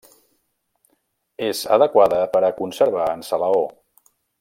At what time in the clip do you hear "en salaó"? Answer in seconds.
3.19-3.65